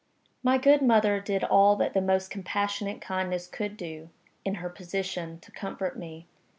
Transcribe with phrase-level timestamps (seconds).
[0.41, 4.09] My good mother did all that the most compassionate kindness could do
[4.43, 6.25] (in her position) to comfort me.